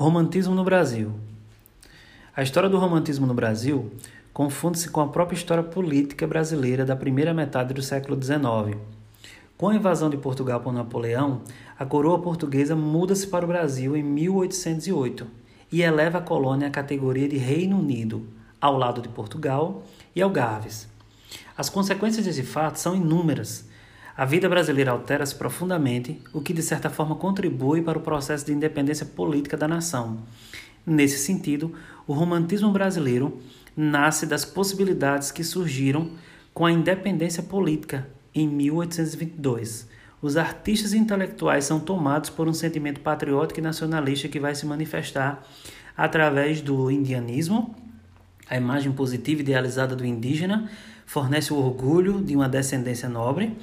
[0.00, 1.12] Romantismo no Brasil.
[2.34, 3.92] A história do romantismo no Brasil
[4.32, 8.80] confunde-se com a própria história política brasileira da primeira metade do século XIX.
[9.58, 11.42] Com a invasão de Portugal por Napoleão,
[11.78, 15.26] a coroa portuguesa muda-se para o Brasil em 1808
[15.70, 18.26] e eleva a colônia à categoria de Reino Unido,
[18.58, 19.82] ao lado de Portugal
[20.16, 20.88] e Algarves.
[21.54, 23.68] As consequências desse fato são inúmeras
[24.16, 28.52] a vida brasileira altera-se profundamente, o que de certa forma contribui para o processo de
[28.52, 30.18] independência política da nação.
[30.86, 31.74] Nesse sentido,
[32.06, 33.40] o romantismo brasileiro
[33.76, 36.10] nasce das possibilidades que surgiram
[36.52, 39.88] com a independência política em 1822.
[40.20, 44.66] Os artistas e intelectuais são tomados por um sentimento patriótico e nacionalista que vai se
[44.66, 45.42] manifestar
[45.96, 47.74] através do indianismo,
[48.48, 50.68] a imagem positiva idealizada do indígena
[51.06, 53.56] fornece o orgulho de uma descendência nobre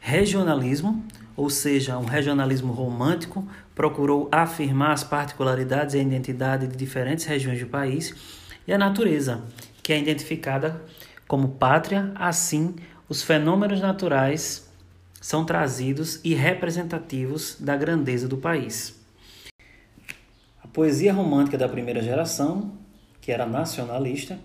[0.00, 1.04] Regionalismo,
[1.36, 7.60] ou seja, um regionalismo romântico, procurou afirmar as particularidades e a identidade de diferentes regiões
[7.60, 8.14] do país,
[8.66, 9.44] e a natureza,
[9.82, 10.82] que é identificada
[11.28, 12.74] como pátria, assim,
[13.08, 14.68] os fenômenos naturais
[15.20, 18.98] são trazidos e representativos da grandeza do país.
[20.64, 22.72] A poesia romântica da primeira geração,
[23.20, 24.38] que era nacionalista,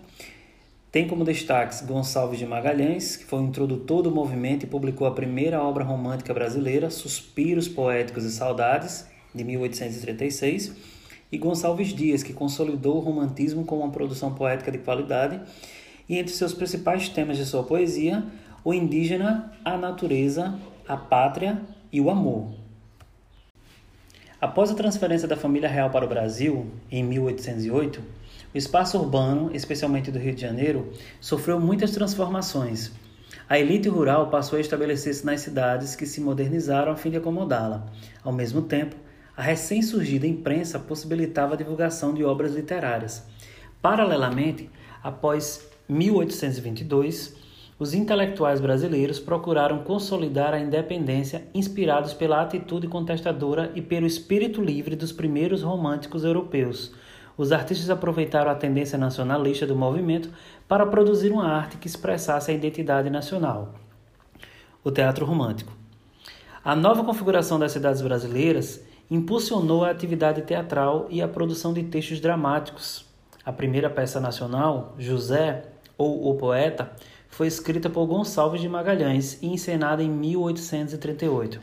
[0.96, 5.10] tem como destaques Gonçalves de Magalhães, que foi o introdutor do movimento e publicou a
[5.10, 10.72] primeira obra romântica brasileira, Suspiros Poéticos e Saudades, de 1836,
[11.30, 15.38] e Gonçalves Dias, que consolidou o romantismo como uma produção poética de qualidade,
[16.08, 18.24] e entre seus principais temas de sua poesia,
[18.64, 20.58] o indígena, a natureza,
[20.88, 21.60] a pátria
[21.92, 22.54] e o amor.
[24.40, 28.15] Após a transferência da família real para o Brasil, em 1808,
[28.56, 30.90] o espaço urbano, especialmente do Rio de Janeiro,
[31.20, 32.90] sofreu muitas transformações.
[33.46, 37.86] A elite rural passou a estabelecer-se nas cidades que se modernizaram a fim de acomodá-la.
[38.24, 38.96] Ao mesmo tempo,
[39.36, 43.24] a recém-surgida imprensa possibilitava a divulgação de obras literárias.
[43.82, 44.70] Paralelamente,
[45.02, 47.36] após 1822,
[47.78, 54.96] os intelectuais brasileiros procuraram consolidar a independência inspirados pela atitude contestadora e pelo espírito livre
[54.96, 56.94] dos primeiros românticos europeus,
[57.36, 60.30] os artistas aproveitaram a tendência nacionalista do movimento
[60.66, 63.74] para produzir uma arte que expressasse a identidade nacional.
[64.82, 65.72] O teatro romântico.
[66.64, 72.20] A nova configuração das cidades brasileiras impulsionou a atividade teatral e a produção de textos
[72.20, 73.04] dramáticos.
[73.44, 75.64] A primeira peça nacional, José,
[75.96, 76.90] ou O Poeta,
[77.28, 81.60] foi escrita por Gonçalves de Magalhães e encenada em 1838.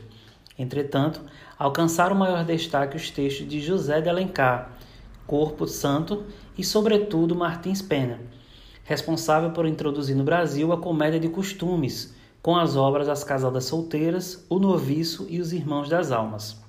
[0.58, 1.20] Entretanto,
[1.58, 4.70] alcançaram maior destaque os textos de José de Alencar,
[5.26, 6.24] Corpo Santo
[6.56, 8.20] e, sobretudo, Martins Pena,
[8.84, 14.44] responsável por introduzir no Brasil a comédia de costumes, com as obras As Casadas Solteiras,
[14.50, 16.62] O Noviço e Os Irmãos das Almas.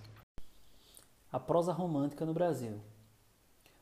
[1.30, 2.80] A prosa romântica no Brasil.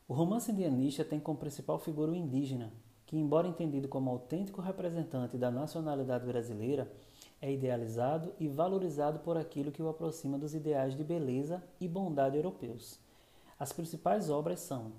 [0.08, 2.72] O romance indianista tem como principal figura o indígena,
[3.06, 6.90] que, embora entendido como autêntico representante da nacionalidade brasileira,
[7.40, 12.36] é idealizado e valorizado por aquilo que o aproxima dos ideais de beleza e bondade
[12.36, 13.03] europeus.
[13.58, 14.92] As principais obras são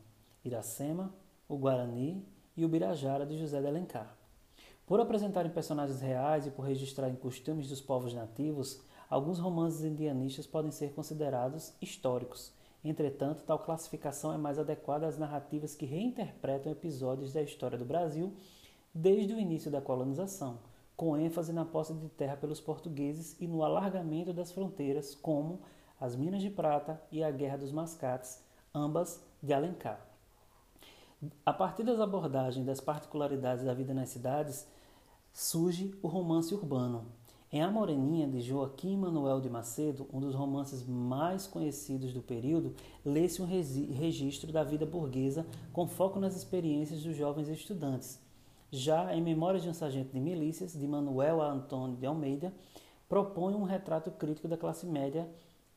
[0.44, 1.14] Iracema,
[1.48, 4.16] o Guarani e o Birajara de José de Alencar.
[4.86, 10.72] Por apresentarem personagens reais e por registrarem costumes dos povos nativos, alguns romances indianistas podem
[10.72, 12.54] ser considerados históricos.
[12.84, 18.34] Entretanto, tal classificação é mais adequada às narrativas que reinterpretam episódios da história do Brasil
[18.94, 20.60] desde o início da colonização,
[20.96, 25.60] com ênfase na posse de terra pelos portugueses e no alargamento das fronteiras, como
[26.00, 28.45] as Minas de Prata e a Guerra dos Mascates,
[28.76, 30.06] ambas de Alencar.
[31.46, 34.68] A partir das abordagens das particularidades da vida nas cidades,
[35.32, 37.06] surge o romance urbano.
[37.52, 42.76] Em A Moreninha, de Joaquim Manuel de Macedo, um dos romances mais conhecidos do período,
[43.04, 48.20] lê-se um registro da vida burguesa com foco nas experiências dos jovens estudantes.
[48.72, 52.54] Já em Memórias de um Sargento de Milícias, de Manuel Antônio de Almeida,
[53.08, 55.30] propõe um retrato crítico da classe média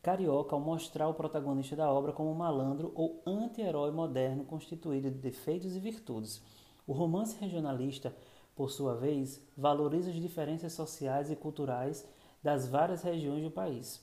[0.03, 5.19] carioca ao mostrar o protagonista da obra como um malandro ou anti-herói moderno constituído de
[5.19, 6.43] defeitos e virtudes.
[6.87, 8.15] O romance regionalista,
[8.55, 12.07] por sua vez, valoriza as diferenças sociais e culturais
[12.43, 14.03] das várias regiões do país.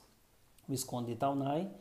[0.68, 1.71] O Visconde de Taunay,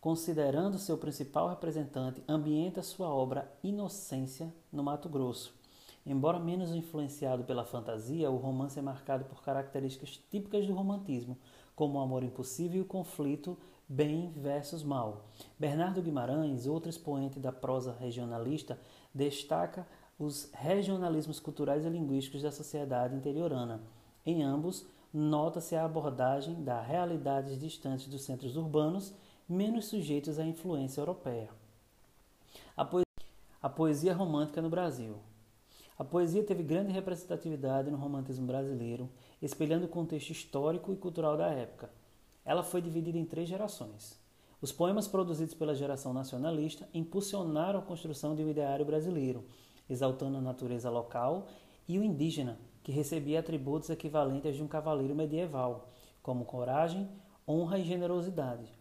[0.00, 5.59] considerando seu principal representante, ambienta sua obra Inocência no Mato Grosso.
[6.04, 11.36] Embora menos influenciado pela fantasia, o romance é marcado por características típicas do romantismo,
[11.76, 13.56] como o amor impossível e o conflito
[13.88, 15.26] bem versus mal.
[15.58, 18.78] Bernardo Guimarães, outro expoente da prosa regionalista,
[19.14, 19.86] destaca
[20.18, 23.80] os regionalismos culturais e linguísticos da sociedade interiorana.
[24.24, 29.12] Em ambos, nota-se a abordagem da realidades distantes dos centros urbanos,
[29.48, 31.50] menos sujeitos à influência europeia.
[32.76, 33.06] A, poesia,
[33.60, 35.16] a poesia romântica no Brasil.
[36.00, 39.10] A poesia teve grande representatividade no romantismo brasileiro,
[39.42, 41.90] espelhando o contexto histórico e cultural da época.
[42.42, 44.18] Ela foi dividida em três gerações.
[44.62, 49.44] Os poemas produzidos pela geração nacionalista impulsionaram a construção de um ideário brasileiro,
[49.90, 51.48] exaltando a natureza local
[51.86, 55.90] e o indígena, que recebia atributos equivalentes de um cavaleiro medieval,
[56.22, 57.10] como coragem,
[57.46, 58.72] honra e generosidade.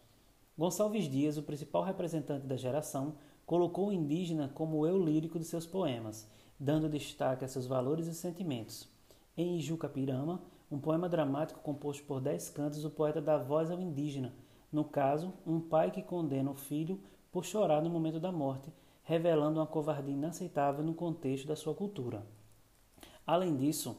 [0.58, 3.16] Gonçalves Dias, o principal representante da geração,
[3.46, 6.26] colocou o indígena como o eu lírico de seus poemas,
[6.60, 8.90] dando destaque a seus valores e sentimentos.
[9.38, 14.34] Em Ijucapirama, um poema dramático composto por dez cantos, o poeta dá voz ao indígena,
[14.72, 17.00] no caso, um pai que condena o filho
[17.32, 18.72] por chorar no momento da morte,
[19.04, 22.24] revelando uma covardia inaceitável no contexto da sua cultura.
[23.26, 23.98] Além disso,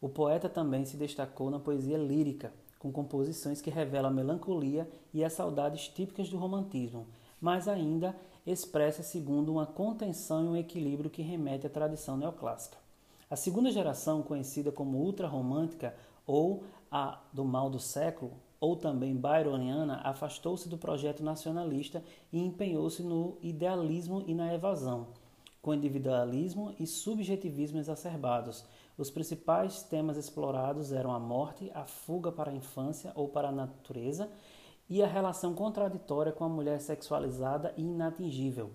[0.00, 5.24] o poeta também se destacou na poesia lírica, com composições que revelam a melancolia e
[5.24, 7.06] as saudades típicas do romantismo,
[7.40, 8.16] mas ainda
[8.52, 12.76] expressa segundo uma contenção e um equilíbrio que remete à tradição neoclássica.
[13.30, 15.94] A segunda geração, conhecida como ultrarromântica
[16.26, 22.02] ou a do mal do século, ou também byroniana, afastou-se do projeto nacionalista
[22.32, 25.08] e empenhou-se no idealismo e na evasão,
[25.62, 28.64] com individualismo e subjetivismo exacerbados.
[28.96, 33.52] Os principais temas explorados eram a morte, a fuga para a infância ou para a
[33.52, 34.28] natureza
[34.88, 38.70] e a relação contraditória com a mulher sexualizada e inatingível.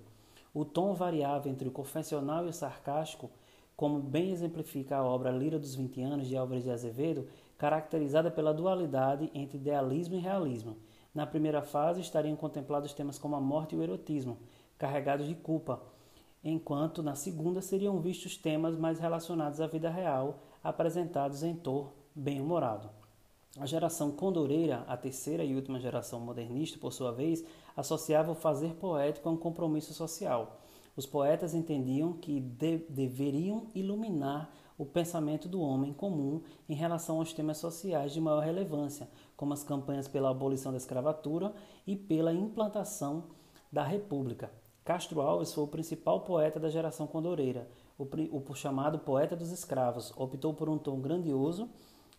[0.54, 3.32] O tom variava entre o confessional e o sarcástico,
[3.76, 7.28] como bem exemplifica a obra Lira dos 20 anos de Álvares de Azevedo,
[7.58, 10.78] caracterizada pela dualidade entre idealismo e realismo.
[11.14, 14.38] Na primeira fase estariam contemplados temas como a morte e o erotismo,
[14.78, 15.82] carregados de culpa,
[16.44, 22.90] enquanto na segunda seriam vistos temas mais relacionados à vida real, apresentados em tom bem-humorado.
[23.60, 27.46] A geração condoreira, a terceira e última geração modernista, por sua vez,
[27.78, 30.60] associava o fazer poético a um compromisso social.
[30.96, 37.32] Os poetas entendiam que de deveriam iluminar o pensamento do homem comum em relação aos
[37.32, 39.08] temas sociais de maior relevância,
[39.38, 41.54] como as campanhas pela abolição da escravatura
[41.86, 43.26] e pela implantação
[43.72, 44.52] da República.
[44.84, 47.70] Castro Alves foi o principal poeta da geração condoreira,
[48.00, 50.12] o, o chamado poeta dos escravos.
[50.18, 51.70] Optou por um tom grandioso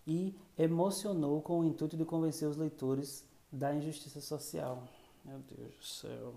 [0.07, 4.85] e emocionou com o intuito de convencer os leitores da injustiça social.
[5.25, 6.35] Meu Deus do céu.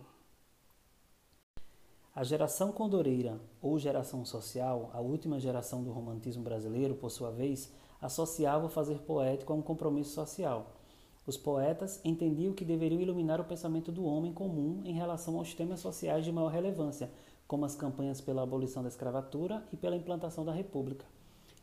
[2.15, 7.71] A geração condoreira, ou geração social, a última geração do romantismo brasileiro, por sua vez,
[8.01, 10.73] associava o fazer poético a um compromisso social.
[11.27, 15.79] Os poetas entendiam que deveriam iluminar o pensamento do homem comum em relação aos temas
[15.79, 17.11] sociais de maior relevância,
[17.47, 21.05] como as campanhas pela abolição da escravatura e pela implantação da república.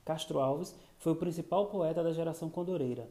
[0.04, 3.08] Castro Alves foi o principal poeta da geração condoreira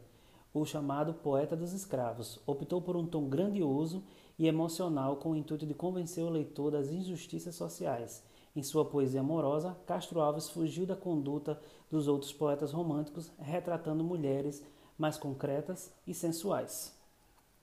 [0.54, 2.40] o chamado poeta dos escravos.
[2.46, 4.04] Optou por um tom grandioso
[4.38, 8.24] e emocional com o intuito de convencer o leitor das injustiças sociais.
[8.56, 11.60] Em sua poesia amorosa, Castro Alves fugiu da conduta
[11.90, 14.64] dos outros poetas românticos, retratando mulheres
[14.96, 16.96] mais concretas e sensuais.